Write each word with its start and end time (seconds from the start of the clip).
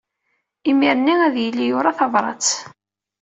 Imir-nni 0.69 1.13
ad 1.25 1.35
yili 1.43 1.65
yura 1.69 1.97
tabṛat. 1.97 2.47